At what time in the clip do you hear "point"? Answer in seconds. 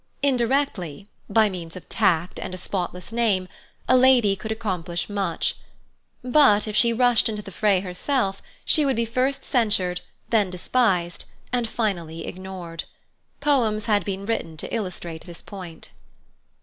15.43-15.91